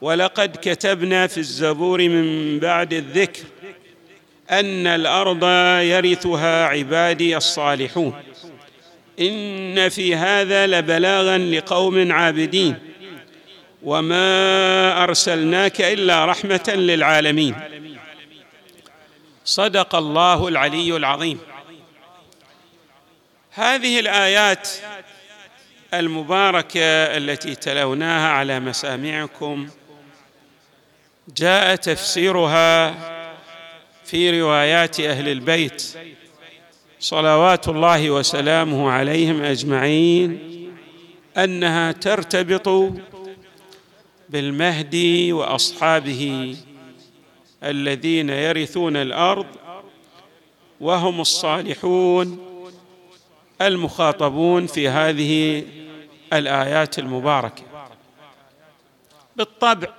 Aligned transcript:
ولقد 0.00 0.56
كتبنا 0.62 1.26
في 1.26 1.38
الزبور 1.38 2.08
من 2.08 2.58
بعد 2.58 2.92
الذكر 2.92 3.42
أن 4.50 4.86
الأرض 4.86 5.44
يرثها 5.82 6.66
عبادي 6.66 7.36
الصالحون. 7.36 8.14
إن 9.20 9.88
في 9.88 10.14
هذا 10.14 10.66
لبلاغا 10.66 11.38
لقوم 11.38 12.12
عابدين. 12.12 12.78
وما 13.82 15.02
أرسلناك 15.02 15.80
إلا 15.80 16.24
رحمة 16.24 16.74
للعالمين. 16.74 17.54
صدق 19.44 19.94
الله 19.94 20.48
العلي 20.48 20.96
العظيم. 20.96 21.38
هذه 23.50 24.00
الآيات 24.00 24.68
المباركة 25.94 26.80
التي 27.16 27.54
تلوناها 27.54 28.28
على 28.28 28.60
مسامعكم 28.60 29.68
جاء 31.36 31.76
تفسيرها 31.76 32.94
في 34.04 34.40
روايات 34.40 35.00
أهل 35.00 35.28
البيت. 35.28 35.82
صلوات 37.00 37.68
الله 37.68 38.10
وسلامه 38.10 38.90
عليهم 38.90 39.42
أجمعين 39.42 40.38
أنها 41.36 41.92
ترتبط 41.92 42.92
بالمهدي 44.28 45.32
وأصحابه 45.32 46.56
الذين 47.64 48.30
يرثون 48.30 48.96
الأرض 48.96 49.46
وهم 50.80 51.20
الصالحون 51.20 52.38
المخاطبون 53.62 54.66
في 54.66 54.88
هذه 54.88 55.64
الآيات 56.32 56.98
المباركة. 56.98 57.62
بالطبع 59.36 59.97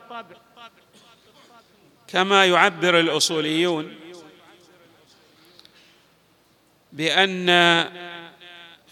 كما 2.12 2.46
يعبر 2.46 3.00
الأصوليون 3.00 3.96
بأن 6.94 7.86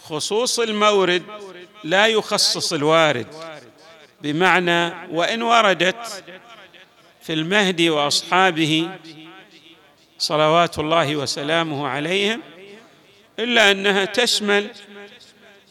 خصوص 0.02 0.58
المورد 0.58 1.22
لا 1.84 2.06
يخصص 2.06 2.72
الوارد 2.72 3.26
بمعنى 4.22 4.92
وإن 5.10 5.42
وردت 5.42 6.24
في 7.22 7.32
المهدي 7.32 7.90
وأصحابه 7.90 8.90
صلوات 10.18 10.78
الله 10.78 11.16
وسلامه 11.16 11.88
عليهم 11.88 12.42
إلا 13.38 13.70
أنها 13.70 14.04
تشمل 14.04 14.70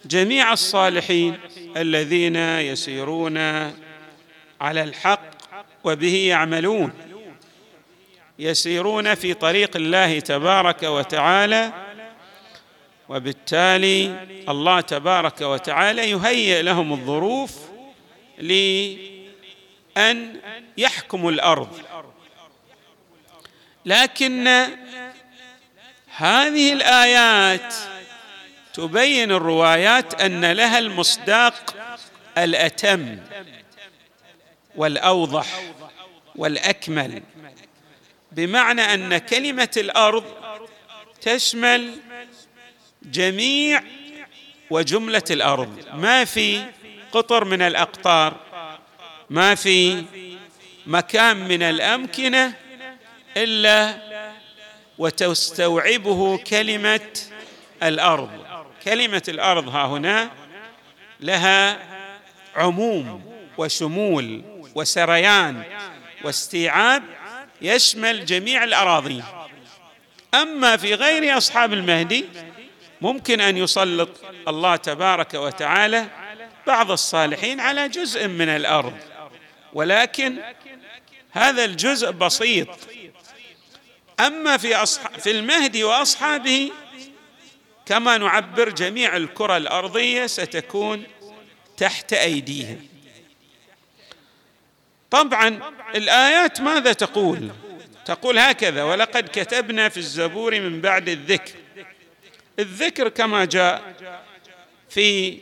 جميع 0.05 0.53
الصالحين 0.53 1.39
الذين 1.77 2.35
يسيرون 2.35 3.37
على 4.61 4.83
الحق 4.83 5.21
وبه 5.83 6.27
يعملون. 6.27 7.06
يسيرون 8.39 9.15
في 9.15 9.33
طريق 9.33 9.75
الله 9.75 10.19
تبارك 10.19 10.83
وتعالى 10.83 11.73
وبالتالي 13.09 14.25
الله 14.49 14.81
تبارك 14.81 15.41
وتعالى 15.41 16.09
يهيئ 16.09 16.61
لهم 16.61 16.93
الظروف 16.93 17.57
لأن 18.37 20.39
يحكموا 20.77 21.31
الأرض. 21.31 21.81
لكن 23.85 24.47
هذه 26.15 26.73
الآيات 26.73 27.75
تبين 28.73 29.31
الروايات 29.31 30.21
أن 30.21 30.51
لها 30.51 30.79
المصداق 30.79 31.75
الأتم 32.37 33.17
والأوضح 34.75 35.61
والأكمل. 36.35 37.23
بمعنى 38.37 38.81
أن 38.81 39.17
كلمة 39.17 39.69
الأرض 39.77 40.23
تشمل 41.21 41.97
جميع 43.03 43.83
وجملة 44.69 45.23
الأرض. 45.31 45.83
ما 45.93 46.25
في 46.25 46.65
قطر 47.11 47.45
من 47.45 47.61
الأقطار 47.61 48.35
ما 49.29 49.55
في 49.55 50.03
مكان 50.85 51.47
من 51.47 51.63
الأمكنة 51.63 52.53
إلا 53.37 53.97
وتستوعبه 54.97 56.37
كلمة 56.37 57.09
الأرض. 57.83 58.29
كلمة 58.83 59.23
الأرض 59.27 59.69
ها 59.69 59.85
هنا 59.85 60.31
لها 61.19 61.79
عموم 62.55 63.23
وشمول 63.57 64.43
وسريان 64.75 65.63
واستيعاب 66.23 67.03
يشمل 67.61 68.25
جميع 68.25 68.63
الاراضين 68.63 69.23
أما 70.33 70.77
في 70.77 70.93
غير 70.93 71.37
أصحاب 71.37 71.73
المهدي 71.73 72.25
ممكن 73.01 73.41
أن 73.41 73.57
يسلط 73.57 74.09
الله 74.47 74.75
تبارك 74.75 75.33
وتعالى 75.33 76.07
بعض 76.67 76.91
الصالحين 76.91 77.59
على 77.59 77.89
جزء 77.89 78.27
من 78.27 78.49
الأرض. 78.49 78.97
ولكن 79.73 80.37
هذا 81.31 81.65
الجزء 81.65 82.11
بسيط. 82.11 82.67
أما 84.19 84.57
في 84.57 84.75
أصح... 84.75 85.09
في 85.17 85.31
المهدي 85.31 85.83
وأصحابه 85.83 86.71
كما 87.85 88.17
نعبر 88.17 88.69
جميع 88.69 89.17
الكرة 89.17 89.57
الأرضية 89.57 90.25
ستكون 90.25 91.03
تحت 91.77 92.13
أيديهم. 92.13 92.87
طبعا 95.11 95.59
الآيات 95.95 96.61
ماذا 96.61 96.93
تقول؟ 96.93 97.49
تقول 98.05 98.39
هكذا 98.39 98.83
ولقد 98.83 99.29
كتبنا 99.33 99.89
في 99.89 99.97
الزبور 99.97 100.59
من 100.59 100.81
بعد 100.81 101.09
الذكر. 101.09 101.53
الذكر 102.59 103.09
كما 103.09 103.45
جاء 103.45 103.95
في 104.89 105.37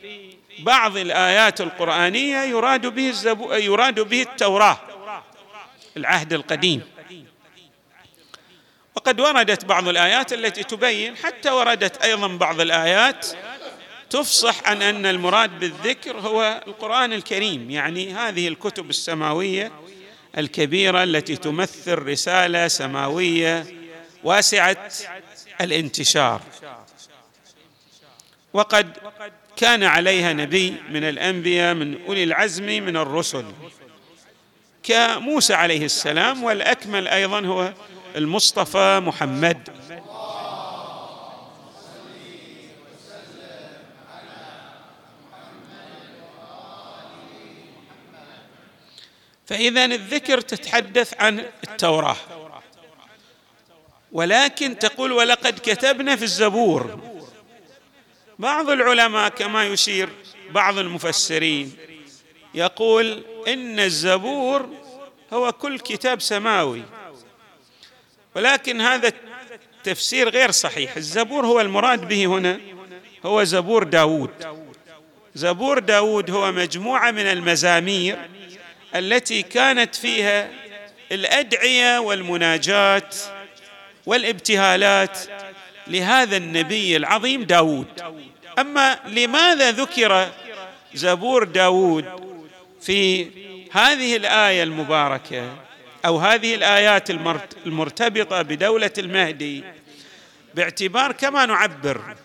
بعض 0.58 0.96
الآيات 0.96 1.60
القرآنية 1.60 2.38
يراد 2.38 2.86
به 2.86 3.08
الزبو 3.08 3.52
يراد 3.52 4.00
به 4.00 4.22
التوراة 4.22 4.78
العهد 5.96 6.32
القديم. 6.32 6.82
وقد 8.96 9.20
وردت 9.20 9.64
بعض 9.64 9.88
الآيات 9.88 10.32
التي 10.32 10.62
تبين 10.62 11.16
حتى 11.16 11.50
وردت 11.50 12.02
أيضا 12.02 12.26
بعض 12.26 12.60
الآيات 12.60 13.26
تفصح 14.10 14.68
عن 14.68 14.82
أن 14.82 15.06
المراد 15.06 15.58
بالذكر 15.60 16.16
هو 16.16 16.62
القرآن 16.66 17.12
الكريم 17.12 17.70
يعني 17.70 18.12
هذه 18.14 18.48
الكتب 18.48 18.90
السماوية 18.90 19.72
الكبيرة 20.38 21.02
التي 21.02 21.36
تمثل 21.36 21.98
رسالة 21.98 22.68
سماوية 22.68 23.66
واسعة 24.24 24.90
الانتشار. 25.60 26.40
وقد 28.52 28.96
كان 29.56 29.82
عليها 29.82 30.32
نبي 30.32 30.74
من 30.90 31.04
الأنبياء 31.04 31.74
من 31.74 31.98
أولي 32.06 32.24
العزم 32.24 32.66
من 32.66 32.96
الرسل 32.96 33.44
كموسى 34.82 35.54
عليه 35.54 35.84
السلام 35.84 36.44
والأكمل 36.44 37.08
أيضا 37.08 37.40
هو 37.40 37.72
المصطفى 38.16 39.00
محمد. 39.04 39.68
فإذا 49.46 49.84
الذكر 49.84 50.40
تتحدث 50.40 51.14
عن 51.20 51.44
التوراة. 51.68 52.16
ولكن 54.12 54.78
تقول 54.78 55.12
ولقد 55.12 55.58
كتبنا 55.58 56.16
في 56.16 56.22
الزبور. 56.22 56.98
بعض 58.38 58.70
العلماء 58.70 59.28
كما 59.28 59.64
يشير 59.64 60.08
بعض 60.50 60.78
المفسرين 60.78 61.76
يقول 62.54 63.24
إن 63.48 63.80
الزبور 63.80 64.68
هو 65.32 65.52
كل 65.52 65.78
كتاب 65.78 66.20
سماوي. 66.20 66.82
ولكن 68.36 68.80
هذا 68.80 69.12
التفسير 69.78 70.28
غير 70.28 70.50
صحيح. 70.50 70.96
الزبور 70.96 71.46
هو 71.46 71.60
المراد 71.60 72.08
به 72.08 72.26
هنا 72.26 72.60
هو 73.26 73.44
زبور 73.44 73.82
داود 73.84 74.30
زبور 75.34 75.78
داود 75.78 76.30
هو 76.30 76.52
مجموعة 76.52 77.10
من 77.10 77.26
المزامير 77.26 78.18
التي 78.98 79.42
كانت 79.42 79.94
فيها 79.94 80.50
الأدعية 81.12 81.98
والمناجات 81.98 83.16
والابتهالات 84.06 85.18
لهذا 85.86 86.36
النبي 86.36 86.96
العظيم 86.96 87.42
داود 87.42 87.86
أما 88.58 88.98
لماذا 89.06 89.70
ذكر 89.70 90.30
زبور 90.94 91.44
داود 91.44 92.04
في 92.80 93.26
هذه 93.72 94.16
الآية 94.16 94.62
المباركة 94.62 95.56
أو 96.06 96.18
هذه 96.18 96.54
الآيات 96.54 97.10
المرتبطة 97.66 98.42
بدولة 98.42 98.90
المهدي؟ 98.98 99.64
باعتبار 100.54 101.12
كما 101.12 101.46
نعبر 101.46 102.16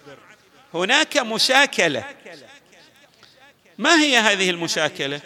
هناك 0.74 1.18
مشاكلة. 1.18 2.04
ما 3.78 4.02
هي 4.02 4.18
هذه 4.18 4.50
المشاكلة؟ 4.50 5.22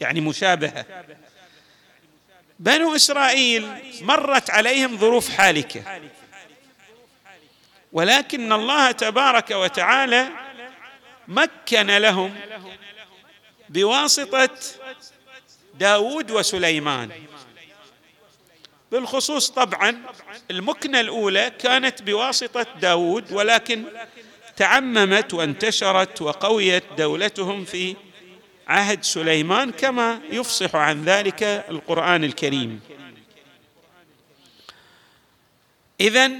يعني 0.00 0.20
مشابهة. 0.20 0.86
بنو 2.58 2.96
إسرائيل 2.96 3.68
مرت 4.00 4.50
عليهم 4.50 4.98
ظروف 4.98 5.28
حالكة. 5.28 6.00
ولكن 7.92 8.52
الله 8.52 8.90
تبارك 8.90 9.50
وتعالى 9.50 10.28
مكن 11.28 11.86
لهم 11.86 12.34
بواسطة 13.68 14.58
داود 15.74 16.30
وسليمان. 16.30 17.10
بالخصوص 18.92 19.50
طبعا 19.50 20.02
المكنة 20.50 21.00
الأولى 21.00 21.52
كانت 21.58 22.02
بواسطة 22.02 22.66
داود 22.80 23.32
ولكن 23.32 23.84
تعممت 24.56 25.34
وانتشرت 25.34 26.22
وقويت 26.22 26.84
دولتهم 26.98 27.64
في 27.64 27.96
عهد 28.70 29.04
سليمان 29.04 29.70
كما 29.70 30.20
يفصح 30.30 30.76
عن 30.76 31.04
ذلك 31.04 31.42
القرآن 31.42 32.24
الكريم. 32.24 32.80
إذا 36.00 36.30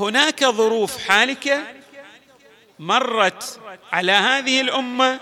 هناك 0.00 0.44
ظروف 0.44 1.08
حالكة 1.08 1.64
مرت 2.78 3.60
على 3.92 4.12
هذه 4.12 4.60
الأمة 4.60 5.20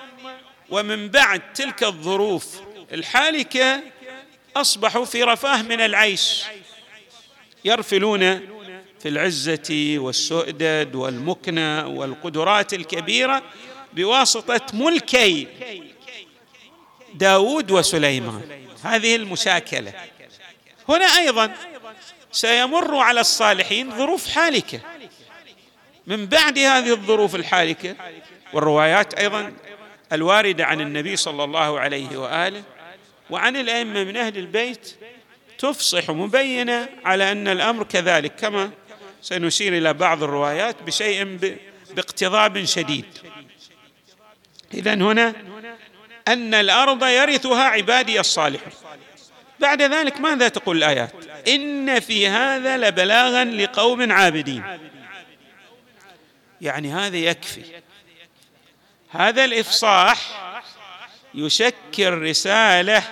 ومن 0.71 1.09
بعد 1.09 1.53
تلك 1.53 1.85
الظروف 1.85 2.61
الحالكة 2.93 3.83
أصبحوا 4.57 5.05
في 5.05 5.23
رفاه 5.23 5.63
من 5.63 5.81
العيش 5.81 6.45
يرفلون 7.65 8.21
في 9.01 9.09
العزة 9.09 9.95
والسؤدد 9.99 10.95
والمكنة 10.95 11.87
والقدرات 11.87 12.75
الكبيرة 12.75 13.43
بواسطة 13.93 14.61
ملكي 14.75 15.49
داود 17.19 17.71
وسليمان. 17.71 18.43
هذه 18.83 19.17
المشاكلة. 19.17 19.93
هنا 20.89 21.05
أيضا 21.05 21.55
سيمر 22.33 22.97
على 22.97 23.21
الصالحين 23.21 23.91
ظروف 23.91 24.29
حالكة. 24.29 24.81
من 26.07 26.27
بعد 26.27 26.59
هذه 26.59 26.93
الظروف 26.93 27.35
الحالكة 27.35 27.97
والروايات 28.53 29.15
أيضا 29.15 29.53
الواردة 30.13 30.65
عن 30.65 30.81
النبي 30.81 31.17
صلى 31.17 31.45
الله 31.45 31.81
عليه 31.81 32.17
وآله 32.17 32.63
وعن 33.31 33.57
الأئمة 33.57 34.05
من 34.05 34.17
أهل 34.17 34.39
البيت 34.39 34.95
تفصح 35.59 36.11
مبينة 36.11 36.89
على 37.05 37.33
أن 37.33 37.49
الأمر 37.49 37.85
كذلك. 37.85 38.37
كما 38.37 38.71
سنشير 39.23 39.79
إلى 39.79 39.93
بعض 39.95 40.23
الروايات 40.23 40.83
بشيء 40.83 41.39
باقتضاب 41.91 42.65
شديد. 42.65 43.05
اذا 44.75 44.95
هنا 44.95 45.35
أن 46.29 46.55
الأرض 46.55 47.05
يرثها 47.05 47.63
عبادي 47.63 48.21
الصالحون. 48.21 48.73
بعد 49.61 49.83
ذلك 49.83 50.21
ماذا 50.21 50.49
تقول 50.49 50.77
الآيات؟ 50.77 51.11
إن 51.49 52.01
في 52.01 52.29
هذا 52.29 52.77
لبلاغا 52.77 53.45
لقوم 53.45 54.13
عابدين. 54.13 54.79
يعني 56.61 56.93
هذا 56.93 57.17
يكفي. 57.17 57.63
هذا 59.11 59.45
الإفصاح 59.45 60.19
يشكل 61.35 62.23
رسالة 62.23 63.03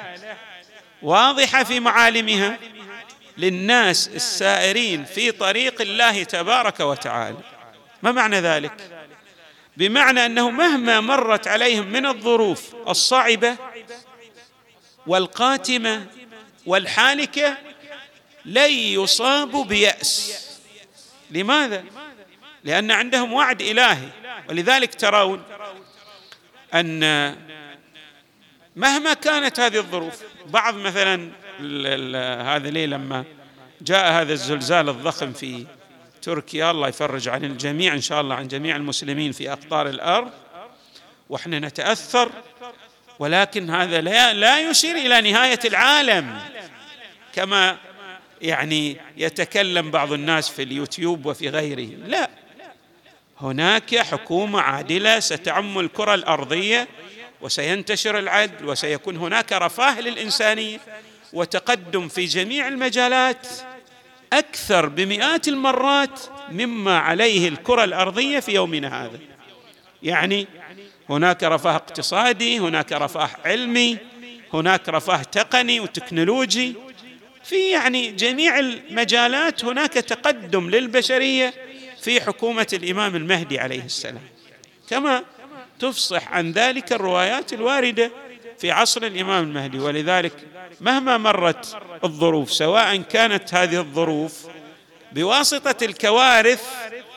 واضحة 1.03 1.65
في 1.65 1.81
معالمها 1.81 2.59
للناس 3.39 4.09
السائرين 4.09 5.05
في 5.05 5.31
طريق 5.33 5.81
الله 5.81 6.23
تبارك 6.23 6.81
وتعالى. 6.81 7.39
ما 8.03 8.13
معنى 8.13 8.41
ذلك؟ 8.41 8.94
بمعنى 9.77 10.27
أنه 10.27 10.51
مهما 10.51 11.01
مرت 11.01 11.49
عليهم 11.49 11.87
من 11.87 12.07
الظروف 12.07 12.75
الصعبة 12.89 13.57
والقاتمة 15.07 16.07
والحالكه 16.67 17.57
لن 18.45 18.71
يصابوا 18.71 19.65
بيأس. 19.65 20.41
لماذا؟ 21.31 21.85
لأن 22.65 22.91
عندهم 22.91 23.33
وعد 23.33 23.63
إلهي. 23.63 24.09
ولذلك 24.49 24.95
ترون 24.95 25.43
أن 26.75 27.01
مهما 28.77 29.15
كانت 29.15 29.61
هذه 29.61 29.77
الظروف 29.77 30.23
بعض 30.47 30.75
مثلا 30.75 31.31
هذا 32.57 32.71
ليه 32.71 32.87
لما 32.87 33.25
جاء 33.81 34.13
هذا 34.13 34.33
الزلزال 34.33 34.89
الضخم 34.89 35.33
في 35.33 35.67
تركيا 36.25 36.71
الله 36.71 36.89
يفرج 36.89 37.29
عن 37.29 37.45
الجميع 37.45 37.95
إن 37.95 38.01
شاء 38.01 38.21
الله 38.21 38.35
عن 38.35 38.49
جميع 38.49 38.77
المسلمين 38.77 39.33
في 39.33 39.53
أقطار 39.53 39.89
الأرض. 39.89 40.31
وإحنا 41.29 41.59
نتأثر 41.59 42.31
ولكن 43.19 43.71
هذا 43.71 44.01
لا 44.01 44.33
لا 44.33 44.71
يشير 44.71 44.97
إلى 44.97 45.33
نهاية 45.33 45.59
العالم. 45.65 46.41
كما 47.35 47.79
يعني 48.43 48.97
يتكلم 49.17 49.91
بعض 49.91 50.13
الناس 50.13 50.49
في 50.49 50.63
اليوتيوب 50.63 51.27
وفي 51.27 51.49
غيره 51.49 51.89
لا. 52.07 52.31
هناك 53.41 53.97
حكومة 53.97 54.61
عادلة 54.61 55.21
ستعم 55.21 55.79
الكرة 55.79 56.15
الأرضية 56.15 56.89
وسينتشر 57.41 58.19
العدل 58.19 58.69
وسيكون 58.69 59.17
هناك 59.17 59.53
رفاه 59.53 60.01
للإنسانية 60.01 60.81
وتقدم 61.33 62.09
في 62.09 62.25
جميع 62.25 62.69
المجالات. 62.69 63.47
أكثر 64.39 64.87
بمئات 64.87 65.49
المرات 65.49 66.21
مما 66.51 66.99
عليه 66.99 67.49
الكرة 67.49 67.85
الأرضية 67.85 68.41
في 68.41 68.53
يومنا 68.53 69.05
هذا. 69.05 69.19
يعني 70.03 70.47
هناك 71.11 71.43
رفاه 71.43 71.77
اقتصادي 71.77 72.59
هناك 72.59 72.93
رفاه 72.93 73.31
علمي 73.45 73.99
هناك 74.53 74.89
رفاه 74.89 75.23
تقني 75.23 75.81
وتكنولوجي. 75.81 76.75
في 77.45 77.71
يعني 77.71 78.11
جميع 78.11 78.59
المجالات 78.59 79.65
هناك 79.65 79.93
تقدم 79.93 80.71
للبشرية 80.71 81.55
في 82.03 82.21
حكومة 82.21 82.67
الإمام 82.73 83.17
المهدي 83.17 83.59
عليه 83.59 83.85
السلام. 83.85 84.23
كما 84.91 85.25
تفصح 85.79 86.33
عن 86.33 86.53
ذلك 86.53 86.93
الروايات 86.93 87.53
الواردة 87.53 88.11
في 88.65 88.71
عصر 88.71 89.03
الإمام 89.03 89.45
المهدي. 89.45 89.79
ولذلك 89.79 90.33
مهما 90.81 91.19
مرت 91.19 91.77
الظروف 92.05 92.53
سواء 92.53 92.97
كانت 92.97 93.55
هذه 93.55 93.79
الظروف 93.79 94.47
بواسطة 95.13 95.85
الكوارث 95.85 96.63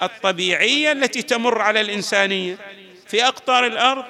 الطبيعية 0.04 0.92
التي 0.92 1.22
تمر 1.22 1.62
على 1.62 1.82
الإنسانية 1.82 2.58
في 3.08 3.28
أقطار 3.28 3.66
الأرض 3.66 4.06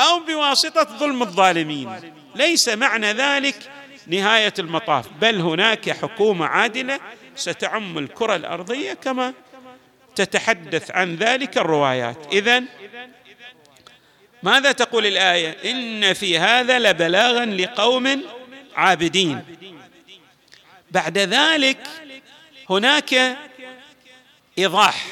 أو 0.00 0.18
بواسطة 0.18 0.98
ظلم 0.98 1.22
الظالمين. 1.22 2.12
ليس 2.34 2.68
معنى 2.68 3.12
ذلك 3.12 3.56
نهاية 4.06 4.54
المطاف. 4.58 5.06
بل 5.20 5.40
هناك 5.40 5.90
حكومة 5.90 6.46
عادلة 6.46 7.00
ستعم 7.36 7.98
الكرة 7.98 8.36
الأرضية 8.36 8.92
كما 8.92 9.34
تتحدث 10.16 10.90
عن 10.90 11.16
ذلك 11.16 11.58
الروايات. 11.58 12.34
إذن 12.34 12.64
ماذا 14.42 14.72
تقول 14.72 15.06
الآية؟ 15.06 15.70
إن 15.70 16.12
في 16.14 16.38
هذا 16.38 16.78
لبلاغا 16.78 17.46
لقوم 17.46 18.22
عابدين. 18.74 19.44
بعد 20.90 21.18
ذلك 21.18 21.78
هناك 22.70 23.36
إيضاح. 24.58 25.06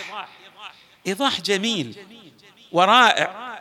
إيضاح 1.07 1.41
جميل 1.41 1.97
ورائع. 2.73 3.59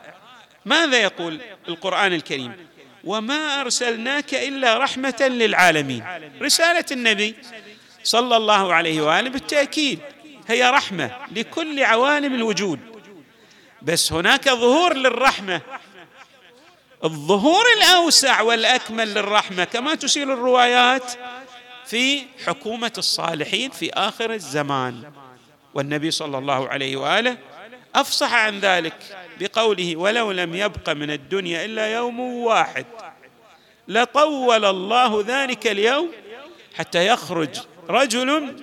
ماذا 0.64 0.98
يقول 0.98 1.40
القرآن 1.68 2.12
الكريم؟ 2.12 2.66
وما 3.04 3.60
أرسلناك 3.60 4.34
إلا 4.34 4.78
رحمة 4.78 5.16
للعالمين. 5.20 6.04
رسالة 6.42 6.84
النبي 6.92 7.34
صلى 8.04 8.36
الله 8.36 8.74
عليه 8.74 9.00
وآله 9.00 9.30
بالتأكيد. 9.30 9.98
هي 10.48 10.70
رحمة 10.70 11.10
لكل 11.36 11.82
عوالم 11.82 12.34
الوجود. 12.34 12.95
بس 13.82 14.12
هناك 14.12 14.48
ظهور 14.48 14.94
للرحمة. 14.94 15.60
الظهور 17.04 17.64
الأوسع 17.76 18.40
والأكمل 18.40 19.14
للرحمة 19.14 19.64
كما 19.64 19.94
تشير 19.94 20.32
الروايات 20.32 21.12
في 21.86 22.22
حكومة 22.46 22.92
الصالحين 22.98 23.70
في 23.70 23.90
آخر 23.92 24.32
الزمان. 24.32 25.12
والنبي 25.74 26.10
صلى 26.10 26.38
الله 26.38 26.68
عليه 26.68 26.96
وآله 26.96 27.38
أفصح 27.94 28.34
عن 28.34 28.60
ذلك 28.60 28.94
بقوله 29.40 29.96
ولو 29.96 30.32
لم 30.32 30.54
يبق 30.54 30.90
من 30.90 31.10
الدنيا 31.10 31.64
إلا 31.64 31.94
يوم 31.94 32.20
واحد 32.20 32.86
لطول 33.88 34.64
الله 34.64 35.24
ذلك 35.26 35.66
اليوم 35.66 36.10
حتى 36.74 37.06
يخرج 37.06 37.56
رجل 37.88 38.56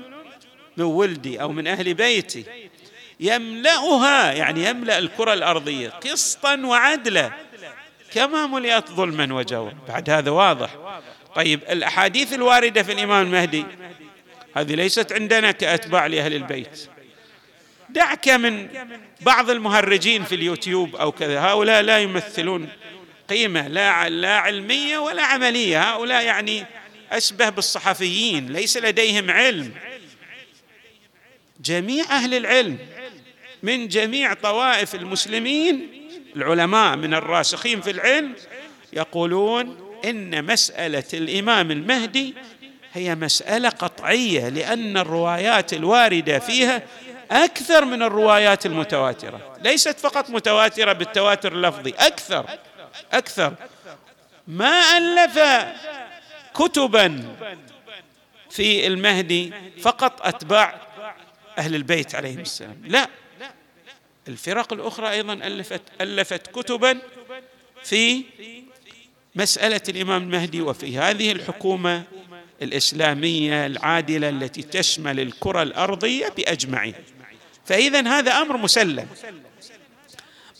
من 0.78 0.84
ولدي 0.84 1.42
أو 1.42 1.52
من 1.52 1.68
أهل 1.68 1.94
بيتي 1.94 2.70
يملأها 3.20 4.34
يعني 4.34 4.66
يملأ 4.66 4.98
الكرة 4.98 5.34
الأرضية 5.34 5.90
قسطا 5.90 6.56
وعدلا. 6.56 7.32
كما 8.14 8.48
ملئت 8.48 8.90
ظلما 8.90 9.34
وجورا. 9.34 9.74
بعد 9.88 10.10
هذا 10.10 10.32
واضح. 10.32 10.70
طيب 11.36 11.60
الأحاديث 11.70 12.34
الواردة 12.34 12.84
في 12.84 12.92
الإمام 12.92 13.26
المهدي 13.26 13.66
هذه 14.56 14.76
ليست 14.76 15.14
عندنا 15.14 15.52
كأتباع 15.52 16.08
لأهل 16.08 16.34
البيت. 16.34 16.90
دعك 17.90 18.30
من 18.30 18.68
بعض 19.22 19.50
المهرجين 19.50 20.24
في 20.24 20.36
اليوتيوب 20.36 20.96
أو 20.96 21.12
كذا 21.12 21.40
هؤلاء 21.40 21.82
لا 21.82 22.00
يمثلون 22.00 22.70
قيمة 23.30 23.68
لا 23.68 24.10
لا 24.10 24.38
علمية 24.38 24.98
ولا 24.98 25.24
عملية. 25.24 25.94
هؤلاء 25.94 26.24
يعني 26.24 26.66
أشبه 27.12 27.50
بالصحفيين 27.50 28.54
ليس 28.54 28.78
لديهم 28.78 29.32
علم. 29.32 29.74
جميع 31.62 32.06
أهل 32.06 32.34
العلم 32.34 32.78
من 33.64 33.88
جميع 33.88 34.34
طوائف 34.34 34.96
المسلمين 34.96 35.90
العلماء 36.36 36.96
من 36.96 37.14
الراسخين 37.14 37.82
في 37.82 37.92
العلم 37.92 38.34
يقولون 38.94 39.96
إن 40.06 40.46
مسألة 40.46 41.04
الإمام 41.14 41.72
المهدي 41.72 42.34
هي 42.94 43.16
مسألة 43.16 43.70
قطعية 43.70 44.50
لأن 44.50 44.98
الروايات 44.98 45.74
الواردة 45.74 46.40
فيها 46.40 46.84
أكثر 47.32 47.86
من 47.86 48.04
الروايات 48.04 48.66
المتواترة 48.66 49.58
ليست 49.62 50.00
فقط 50.00 50.30
متواترة 50.30 50.94
بالتواتر 50.94 51.54
اللفظي 51.54 51.94
أكثر 52.00 52.46
أكثر. 53.14 53.54
ما 54.48 54.98
ألف 54.98 55.40
كتبا 56.54 57.36
في 58.50 58.88
المهدي 58.88 59.54
فقط 59.82 60.28
أتباع 60.28 60.82
أهل 61.58 61.76
البيت 61.76 62.16
عليهم 62.16 62.40
السلام 62.40 62.82
لا. 62.86 63.08
الفرق 64.28 64.74
الأخرى 64.74 65.12
أيضا 65.12 65.34
الفت 65.34 65.82
ألفت 66.02 66.48
كتبا 66.48 67.00
في 67.84 68.24
مسألة 69.36 69.82
الإمام 69.90 70.24
المهدي 70.24 70.62
وفي 70.62 70.98
هذه 70.98 71.32
الحكومة 71.32 72.04
الإسلامية 72.62 73.66
العادلة 73.66 74.30
التي 74.30 74.62
تشمل 74.62 75.20
الكرة 75.20 75.64
الأرضية 75.64 76.28
باجمعها 76.28 76.94
فاذا 77.66 78.08
هذا 78.08 78.32
أمر 78.32 78.58
مسلم. 78.58 79.08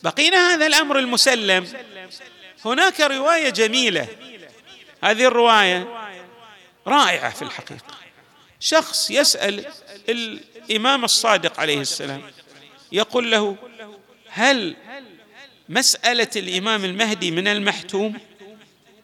بقينا 0.02 0.54
هذا 0.54 0.66
الأمر 0.66 0.98
المسلم 0.98 1.68
هناك 2.64 3.00
رواية 3.00 3.50
جميلة. 3.50 4.08
هذه 5.04 5.26
الرواية 5.26 5.88
رائعة 6.86 7.30
في 7.30 7.42
الحقيقة. 7.42 7.94
شخص 8.60 9.10
يسأل 9.10 9.66
الإمام 10.08 11.04
الصادق 11.04 11.60
عليه 11.60 11.80
السلام 11.80 12.22
يقول 12.92 13.30
له 13.30 13.56
هل 14.28 14.76
مسألة 15.68 16.28
الإمام 16.36 16.84
المهدي 16.84 17.30
من 17.30 17.48
المحتوم؟ 17.48 18.20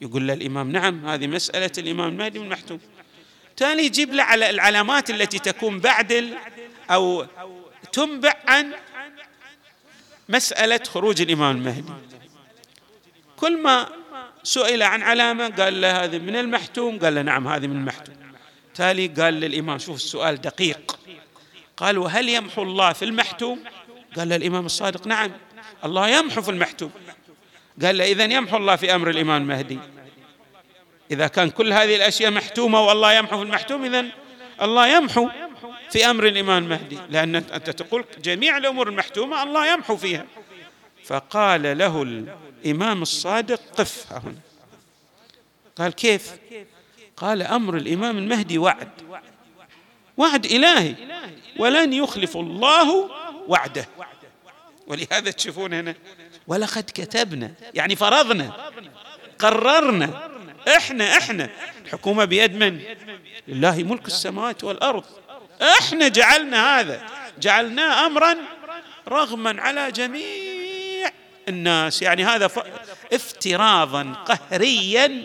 يقول 0.01 0.29
له 0.29 0.35
الإمام 0.35 0.73
نعم 0.73 1.07
هذه 1.07 1.27
مسألة 1.27 1.71
الإمام 1.79 2.09
المهدي 2.09 2.39
من 2.39 2.45
المحتوم. 2.45 2.81
تالي 3.57 3.85
يجيب 3.85 4.15
له 4.15 4.23
على 4.23 4.51
العلامات 4.51 5.11
التي 5.11 5.39
تكون 5.39 5.81
بعد 5.81 6.35
أو 6.91 7.27
تنبع 7.93 8.35
عن 8.49 8.73
مسألة 10.29 10.81
خروج 10.85 11.21
الإمام 11.21 11.57
المهدي. 11.57 11.93
كل 13.37 13.63
ما 13.63 13.89
سئل 14.43 14.83
عن 14.83 15.03
علامة 15.03 15.49
قال 15.49 15.81
له 15.81 16.05
هذه 16.05 16.19
من 16.19 16.37
المحتوم. 16.37 16.99
قال 16.99 17.15
له 17.15 17.23
نعم 17.23 17.49
هذه 17.49 17.67
من 17.67 17.77
المحتوم. 17.77 18.15
تالي 18.75 19.07
قال 19.07 19.35
للإمام 19.35 19.79
شوف 19.79 19.97
السؤال 19.97 20.41
دقيق. 20.41 20.99
قال 21.81 21.99
وهل 21.99 22.29
يمحو 22.29 22.63
الله 22.63 22.93
في 22.93 23.05
المحتوم؟ 23.05 23.65
قال 24.17 24.29
له 24.29 24.37
الإمام 24.37 24.67
الصادق 24.67 25.07
نعم. 25.07 25.31
الله 25.85 26.09
يمحو 26.09 26.43
في 26.43 26.51
المحتوم. 26.51 26.91
قال 27.83 27.99
له 27.99 28.05
اذا 28.05 28.25
يمحو 28.25 28.57
الله 28.57 28.77
في 28.77 28.95
أمر 28.95 29.11
الإمام 29.11 29.43
المهدي. 29.43 29.79
إذا 31.11 31.27
كان 31.27 31.51
كل 31.51 31.73
هذه 31.73 31.97
الأشياء 31.97 32.31
محتومة 32.31 32.81
والله 32.81 33.13
يمحو 33.13 33.37
في 33.37 33.43
المحتوم 33.43 33.85
اذا 33.85 34.07
الله 34.63 34.97
يمحو 34.97 35.29
في 35.91 36.11
أمر 36.11 36.27
الإمام 36.27 36.65
المهدي. 36.65 36.99
لأن 37.11 37.35
أنت 37.37 37.71
تقول 37.71 38.05
جميع 38.23 38.57
الأمور 38.57 38.89
المحتومة 38.89 39.43
الله 39.43 39.73
يمحو 39.73 39.97
فيها. 39.97 40.27
فقال 41.05 41.79
له 41.79 42.03
الإمام 42.03 43.03
الصادق 43.03 43.61
قف 43.77 44.13
هنا. 44.13 44.35
قال 45.77 45.93
كيف؟ 45.93 46.33
قال 47.17 47.43
أمر 47.43 47.77
الإمام 47.77 48.19
المهدي 48.19 48.59
وعد. 48.59 48.89
وعد 50.21 50.47
إلهي 50.47 50.95
ولن 51.57 51.93
يخلف 51.93 52.37
الله 52.37 53.11
وعده. 53.49 53.89
ولهذا 54.87 55.31
تشوفون 55.31 55.73
هنا 55.75 55.95
ولقد 56.47 56.85
كتبنا 56.95 57.53
يعني 57.75 57.97
فرضنا 57.97 58.71
قررنا 59.39 60.31
إحنا 60.77 61.19
إحنا 61.19 61.51
الحكومة 61.85 62.25
بيد 62.25 62.55
من؟ 62.55 62.81
لله 63.49 63.83
ملك 63.83 64.07
السماوات 64.07 64.65
والأرض. 64.65 65.05
إحنا 65.63 66.09
جعلنا 66.09 66.81
هذا 66.81 67.07
جعلناه 67.39 68.07
امرا 68.07 68.37
رغما 69.09 69.63
على 69.63 69.93
جميع 69.93 71.11
الناس. 71.49 72.03
يعني 72.03 72.25
هذا 72.25 72.51
افتراضا 73.13 74.13
قهريا 74.13 75.23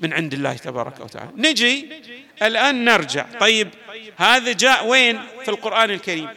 من 0.00 0.12
عند 0.12 0.34
الله 0.34 0.54
تبارك 0.54 1.00
وتعالى. 1.00 1.30
نجي 1.36 1.88
الآن 2.42 2.84
نرجع. 2.84 3.26
طيب 3.40 3.68
هذا 4.16 4.52
جاء 4.52 4.86
وين 4.86 5.20
في 5.44 5.48
القرآن 5.48 5.90
الكريم؟ 5.90 6.28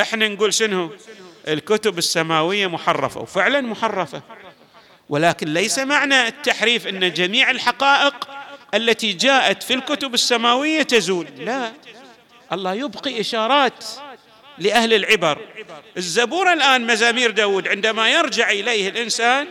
إحنا 0.00 0.28
نقول 0.28 0.54
شنو؟ 0.54 0.90
الكتب 1.48 1.98
السماوية 1.98 2.66
محرفة 2.66 3.20
وفعلا 3.20 3.60
محرفة. 3.60 4.22
ولكن 5.08 5.54
ليس 5.54 5.78
معنى 5.78 6.28
التحريف 6.28 6.86
أن 6.86 7.12
جميع 7.12 7.50
الحقائق 7.50 8.28
التي 8.74 9.12
جاءت 9.12 9.62
في 9.62 9.74
الكتب 9.74 10.14
السماوية 10.14 10.82
تزول. 10.82 11.26
لا. 11.38 11.72
الله 12.52 12.74
يبقي 12.74 13.20
إشارات 13.20 13.84
لأهل 14.58 14.94
العبر. 14.94 15.38
الزبور 15.96 16.52
الآن 16.52 16.86
مزامير 16.86 17.30
داود 17.30 17.68
عندما 17.68 18.10
يرجع 18.10 18.50
إليه 18.50 18.88
الإنسان 18.88 19.46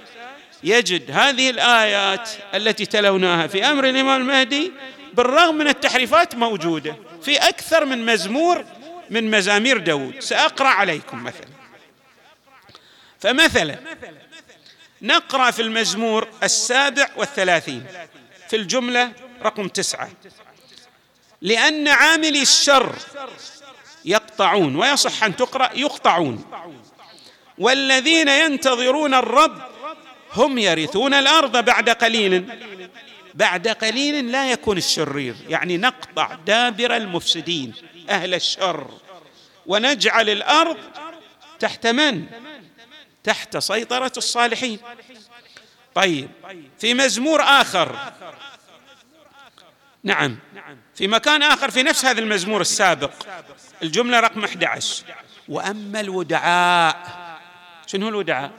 يجد 0.63 1.11
هذه 1.11 1.49
الآيات 1.49 2.29
التي 2.53 2.85
تلوناها 2.85 3.47
في 3.47 3.65
أمر 3.65 3.89
الإمام 3.89 4.21
المهدي 4.21 4.71
بالرغم 5.13 5.55
من 5.55 5.67
التحريفات 5.67 6.35
موجودة 6.35 6.95
في 7.21 7.37
أكثر 7.37 7.85
من 7.85 8.05
مزمور 8.05 8.65
من 9.09 9.31
مزامير 9.31 9.77
داود. 9.77 10.19
سأقرأ 10.19 10.67
عليكم 10.67 11.23
مثلا. 11.23 11.47
فمثلا 13.19 13.79
نقرأ 15.01 15.51
في 15.51 15.61
المزمور 15.61 16.27
السابع 16.43 17.07
والثلاثين. 17.15 17.85
في 18.49 18.55
الجملة 18.55 19.11
رقم 19.43 19.67
تسعة. 19.67 20.09
لأن 21.41 21.87
عاملي 21.87 22.41
الشر 22.41 22.95
يقطعون 24.05 24.75
ويصح 24.75 25.23
أن 25.23 25.35
تقرأ 25.35 25.69
يقطعون. 25.73 26.45
والذين 27.57 28.27
ينتظرون 28.27 29.13
الرب 29.13 29.68
هم 30.33 30.57
يرثون 30.57 31.13
الأرض 31.13 31.65
بعد 31.65 31.89
قليل. 31.89 32.59
بعد 33.33 33.67
قليل 33.67 34.31
لا 34.31 34.51
يكون 34.51 34.77
الشرير. 34.77 35.35
يعني 35.49 35.77
نقطع 35.77 36.35
دابر 36.35 36.95
المفسدين 36.95 37.73
أهل 38.09 38.33
الشر. 38.33 38.91
ونجعل 39.65 40.29
الأرض 40.29 40.77
تحت 41.59 41.87
من؟ 41.87 42.25
تحت 43.23 43.57
سيطرة 43.57 44.11
الصالحين. 44.17 44.79
طيب 45.95 46.29
في 46.79 46.93
مزمور 46.93 47.41
آخر. 47.41 47.99
نعم 50.03 50.37
في 50.95 51.07
مكان 51.07 51.43
آخر 51.43 51.71
في 51.71 51.83
نفس 51.83 52.05
هذا 52.05 52.19
المزمور 52.19 52.61
السابق. 52.61 53.11
الجملة 53.83 54.19
رقم 54.19 54.43
11 54.43 55.03
وأما 55.49 55.99
الودعاء 55.99 56.97
شنو 57.87 58.09
الودعاء؟ 58.09 58.51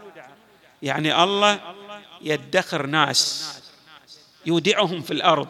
يعني 0.82 1.22
الله 1.22 1.60
يدخر 2.22 2.86
ناس 2.86 3.52
يودعهم 4.46 5.02
في 5.02 5.10
الأرض. 5.10 5.48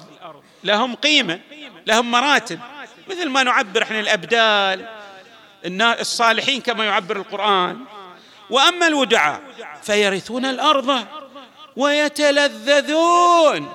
لهم 0.65 0.95
قيمة 0.95 1.41
لهم 1.87 2.11
مراتب. 2.11 2.61
مثل 3.09 3.29
ما 3.29 3.43
نعبر 3.43 3.83
إحنا 3.83 4.01
الأبدال 4.01 4.87
الصالحين 5.81 6.61
كما 6.61 6.85
يعبر 6.85 7.17
القرآن. 7.17 7.85
وأما 8.51 8.87
الودعاء 8.87 9.43
فيرثون 9.83 10.45
الأرض 10.45 11.07
ويتلذذون 11.77 13.75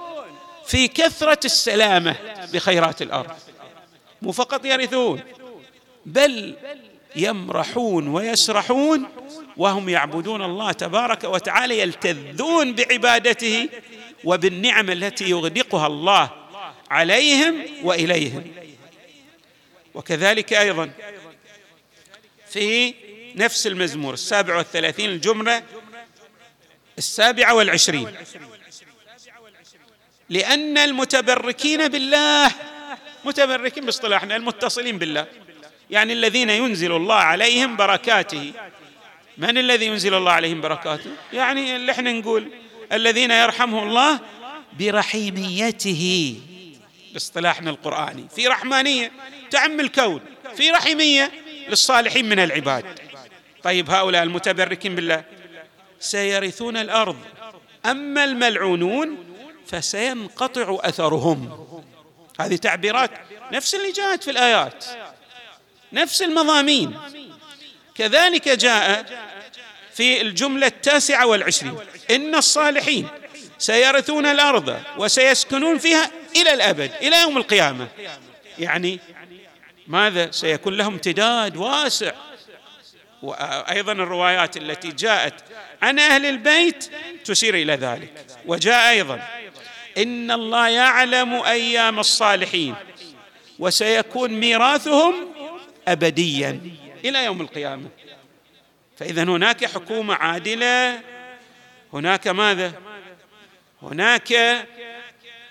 في 0.65 0.87
كثرة 0.87 1.39
السلامة 1.45 2.15
بخيرات 2.53 3.01
الأرض. 3.01 3.31
مو 4.21 4.31
فقط 4.31 4.65
يرثون 4.65 5.21
بل 6.05 6.55
يمرحون 7.15 8.07
ويسرحون 8.07 9.05
وهم 9.57 9.89
يعبدون 9.89 10.41
الله 10.41 10.71
تبارك 10.71 11.23
وتعالى 11.23 11.79
يلتذون 11.79 12.75
بعبادته 12.75 13.69
وبالنعم 14.23 14.89
التي 14.89 15.29
يغدقها 15.29 15.87
الله 15.87 16.29
عليهم 16.91 17.65
وإليهم. 17.83 18.43
وكذلك 19.93 20.53
أيضا 20.53 20.91
في 22.49 22.93
نفس 23.35 23.67
المزمور 23.67 24.13
السابع 24.13 24.57
والثلاثين 24.57 25.09
الجملة 25.09 25.63
السابعة 26.97 27.53
والعشرين. 27.53 28.15
لأن 30.29 30.77
المتبركين 30.77 31.87
بالله 31.87 32.51
متبركين 33.25 33.85
باصطلاحنا 33.85 34.35
المتصلين 34.35 34.97
بالله. 34.97 35.27
يعني 35.89 36.13
الذين 36.13 36.49
ينزل 36.49 36.91
الله 36.91 37.15
عليهم 37.15 37.75
بركاته. 37.75 38.53
من 39.37 39.57
الذي 39.57 39.85
ينزل 39.85 40.13
الله 40.13 40.31
عليهم 40.31 40.61
بركاته؟ 40.61 41.11
يعني 41.33 41.75
اللي 41.75 41.91
إحنا 41.91 42.11
نقول 42.11 42.51
الذين 42.91 43.31
يرحمهم 43.31 43.87
الله 43.87 44.19
برحيميته. 44.79 46.35
باصطلاحنا 47.13 47.69
القرآني 47.69 48.25
في 48.35 48.47
رحمانية 48.47 49.11
تعم 49.51 49.79
الكون 49.79 50.21
في 50.55 50.69
رحيمية 50.71 51.31
للصالحين 51.69 52.29
من 52.29 52.39
العباد. 52.39 52.99
طيب 53.63 53.89
هؤلاء 53.89 54.23
المتبركين 54.23 54.95
بالله 54.95 55.23
سيرثون 55.99 56.77
الأرض. 56.77 57.17
أما 57.85 58.23
الملعونون 58.23 59.17
فسينقطع 59.67 60.77
أثرهم. 60.81 61.65
هذه 62.39 62.55
تعبيرات 62.55 63.11
نفس 63.51 63.75
اللي 63.75 63.91
جاءت 63.91 64.23
في 64.23 64.31
الآيات. 64.31 64.85
نفس 65.95 66.21
المضامين. 66.21 66.99
كذلك 67.95 68.49
جاء 68.49 69.05
في 69.93 70.21
الجملة 70.21 70.67
التاسعة 70.67 71.25
والعشرين. 71.25 71.77
إن 72.11 72.35
الصالحين 72.35 73.07
سيرثون 73.57 74.25
الأرض 74.25 74.79
وسيسكنون 74.97 75.77
فيها 75.77 76.11
إلى 76.35 76.53
الأبد 76.53 76.91
إلى 77.01 77.21
يوم 77.21 77.37
القيامة. 77.37 77.87
يعني 78.59 78.99
ماذا؟ 79.87 80.31
سيكون 80.31 80.77
لهم 80.77 80.93
امتداد 80.93 81.57
واسع. 81.57 82.11
وأيضا 83.21 83.91
الروايات 83.91 84.57
التي 84.57 84.87
جاءت 84.87 85.33
عن 85.81 85.99
أهل 85.99 86.25
البيت 86.25 86.91
تشير 87.25 87.55
إلى 87.55 87.73
ذلك. 87.73 88.25
وجاء 88.45 88.89
أيضا 88.89 89.27
إن 89.97 90.31
الله 90.31 90.67
يعلم 90.67 91.33
أيام 91.33 91.99
الصالحين 91.99 92.75
وسيكون 93.59 94.31
ميراثهم 94.31 95.34
ابديا. 95.87 96.61
إلى 97.05 97.25
يوم 97.25 97.41
القيامة. 97.41 97.89
فإذا 98.97 99.23
هناك 99.23 99.65
حكومة 99.65 100.15
عادلة 100.15 101.01
هناك 101.93 102.27
ماذا؟ 102.27 102.73
هناك 103.81 104.33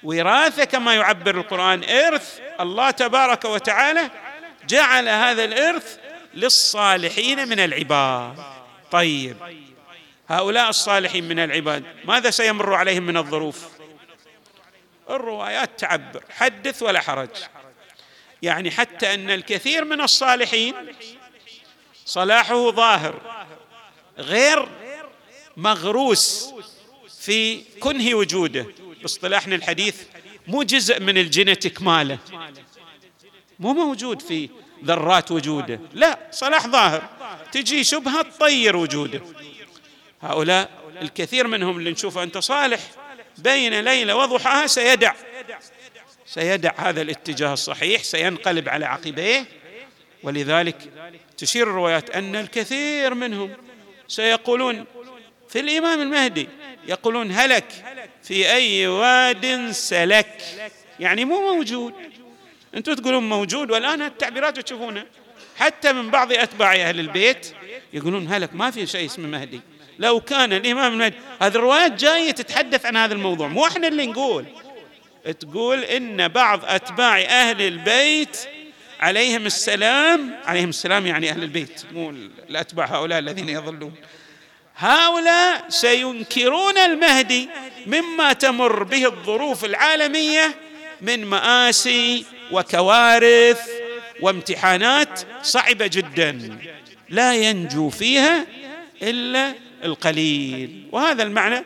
وراثة 0.02 0.64
كما 0.64 0.94
يعبر 0.94 1.38
القرآن. 1.38 1.84
إرث 1.84 2.40
الله 2.60 2.90
تبارك 2.90 3.44
وتعالى 3.44 4.10
جعل 4.68 5.08
هذا 5.08 5.44
الإرث 5.44 5.98
للصالحين 6.34 7.48
من 7.48 7.60
العباد. 7.60 8.38
طيب 8.90 9.36
هؤلاء 10.28 10.68
الصالحين 10.68 11.28
من 11.28 11.38
العباد 11.38 11.84
ماذا 12.04 12.30
سيمر 12.30 12.74
عليهم 12.74 13.02
من 13.02 13.16
الظروف؟ 13.16 13.68
الروايات 15.10 15.80
تعبر 15.80 16.24
حدث 16.30 16.82
ولا 16.82 17.00
حرج. 17.00 17.28
يعني 18.44 18.70
حتى 18.70 19.14
أن 19.14 19.30
الكثير 19.30 19.84
من 19.84 20.00
الصالحين 20.00 20.74
صلاحه 22.04 22.70
ظاهر 22.70 23.20
غير 24.18 24.68
مغروس 25.56 26.54
في 27.20 27.62
كنه 27.80 28.14
وجوده. 28.14 28.66
باصطلاحنا 29.02 29.54
الحديث 29.54 29.96
مو 30.46 30.62
جزء 30.62 31.00
من 31.00 31.18
الجينيتيك 31.18 31.82
ماله 31.82 32.18
مو 33.58 33.72
موجود 33.72 34.22
في 34.22 34.48
ذرات 34.84 35.32
وجوده. 35.32 35.80
لا 35.92 36.18
صلاح 36.30 36.66
ظاهر. 36.66 37.08
تجي 37.52 37.84
شبهة 37.84 38.22
تطير 38.22 38.76
وجوده. 38.76 39.22
هؤلاء 40.22 40.70
الكثير 41.02 41.46
منهم 41.46 41.78
اللي 41.78 41.90
نشوفه 41.90 42.22
أنت 42.22 42.38
صالح 42.38 42.80
بين 43.38 43.80
ليلة 43.80 44.16
وضحاها 44.16 44.66
سيدع. 44.66 45.14
سيدع 46.35 46.73
هذا 46.77 47.03
الاتجاه 47.03 47.53
الصحيح 47.53 48.03
سينقلب 48.03 48.68
على 48.68 48.87
عقبيه. 48.87 49.44
ولذلك 50.23 50.77
تشير 51.37 51.70
الروايات 51.70 52.11
أن 52.11 52.37
الكثير 52.37 53.14
منهم 53.14 53.51
سيقولون 54.09 54.85
في 55.49 55.61
الإمام 55.61 56.01
المهدي 56.01 56.49
يقولون 56.88 57.33
هلك 57.33 57.64
في 58.23 58.53
أي 58.53 58.87
واد 58.87 59.70
سلك. 59.70 60.42
يعني 61.01 61.25
مو 61.25 61.55
موجود. 61.55 61.94
أنتم 62.75 62.94
تقولون 62.94 63.29
موجود 63.29 63.70
والآن 63.70 64.03
التعبيرات 64.03 64.61
تشوفونها 64.61 65.07
حتى 65.57 65.92
من 65.92 66.11
بعض 66.11 66.33
أتباع 66.33 66.75
أهل 66.75 67.01
البيت 67.01 67.53
يقولون 67.92 68.29
هلك 68.29 68.55
ما 68.55 68.70
في 68.70 68.87
شيء 68.87 69.07
اسمه 69.07 69.29
مهدي. 69.29 69.61
لو 69.99 70.20
كان 70.20 70.53
الإمام 70.53 70.92
المهدي 70.92 71.16
هذه 71.42 71.55
الروايات 71.55 71.92
جاية 71.92 72.31
تتحدث 72.31 72.87
عن 72.87 72.97
هذا 72.97 73.14
الموضوع 73.14 73.49
مو 73.49 73.66
إحنا 73.66 73.88
اللي 73.88 74.07
نقول. 74.07 74.44
تقول 75.32 75.84
إن 75.84 76.28
بعض 76.28 76.60
أتباع 76.64 77.20
أهل 77.20 77.62
البيت 77.62 78.37
عليهم 79.00 79.46
السلام 79.46 80.34
عليهم 80.44 80.68
السلام 80.68 81.06
يعني 81.06 81.30
أهل 81.30 81.42
البيت 81.42 81.82
مو 81.92 82.10
الأتباع 82.48 82.87
هؤلاء 82.87 83.18
الذين 83.18 83.48
يظلون. 83.48 83.94
هؤلاء 84.76 85.64
سينكرون 85.68 86.78
المهدي 86.78 87.48
مما 87.87 88.32
تمر 88.32 88.82
به 88.82 89.06
الظروف 89.06 89.64
العالمية 89.64 90.54
من 91.00 91.24
مآسي 91.24 92.24
وكوارث 92.52 93.70
وامتحانات 94.20 95.20
صعبة 95.42 95.87
جدا. 95.87 96.58
لا 97.08 97.34
ينجو 97.34 97.90
فيها 97.90 98.46
إلا 99.02 99.54
القليل. 99.84 100.88
وهذا 100.92 101.22
المعنى 101.22 101.64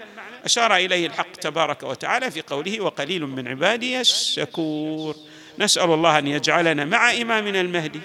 أشار 0.48 0.76
إليه 0.76 1.06
الحق 1.06 1.32
تبارك 1.32 1.82
وتعالى 1.82 2.30
في 2.30 2.42
قوله 2.42 2.80
وقليل 2.80 3.26
من 3.26 3.48
عبادي 3.48 4.00
الشكور. 4.00 5.16
نسأل 5.58 5.90
الله 5.90 6.18
أن 6.18 6.26
يجعلنا 6.26 6.84
مع 6.84 7.12
إمامنا 7.12 7.60
المهدي 7.60 8.00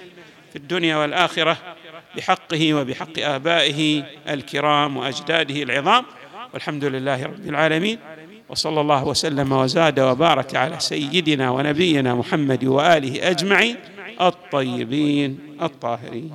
في 0.50 0.56
الدنيا 0.56 0.96
والآخرة 0.96 1.56
بحقه 2.16 2.74
وبحق 2.74 3.18
آبائه 3.18 4.04
الكرام 4.28 4.96
وأجداده 4.96 5.62
العظام. 5.62 6.04
والحمد 6.54 6.84
لله 6.84 7.24
رب 7.24 7.48
العالمين. 7.48 7.98
وصلى 8.48 8.80
الله 8.80 9.04
وسلم 9.04 9.52
وزاد 9.52 10.00
وبارك 10.00 10.56
على 10.56 10.80
سيدنا 10.80 11.50
ونبينا 11.50 12.14
محمد 12.14 12.64
وآله 12.64 13.30
أجمعين 13.30 13.76
الطيبين 14.20 15.38
الطاهرين. 15.62 16.30